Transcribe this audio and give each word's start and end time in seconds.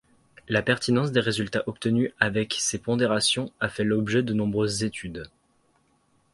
La 0.47 0.63
pertinence 0.63 1.11
des 1.11 1.19
résultats 1.19 1.61
obtenus 1.67 2.11
avec 2.19 2.55
ces 2.57 2.79
pondérations 2.79 3.51
a 3.59 3.69
fait 3.69 3.83
l'objet 3.83 4.23
de 4.23 4.33
nombreuses 4.33 4.83
études. 4.83 5.29